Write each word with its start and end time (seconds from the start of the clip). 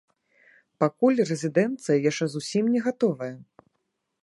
Пакуль 0.83 1.21
рэзідэнцыя 1.31 1.97
яшчэ 2.09 2.25
зусім 2.37 2.73
не 2.77 2.85
гатовая. 2.89 3.31